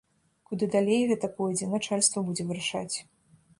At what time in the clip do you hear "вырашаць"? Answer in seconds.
2.53-2.95